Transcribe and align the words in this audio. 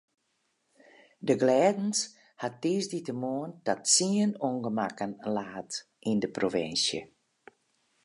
De 1.27 1.33
glêdens 1.41 1.97
hat 2.41 2.55
tiissdeitemoarn 2.61 3.51
ta 3.65 3.73
tsien 3.87 4.31
ûngemakken 4.49 5.11
laat 5.35 5.71
yn 6.09 6.17
de 6.23 6.29
provinsje. 6.37 7.01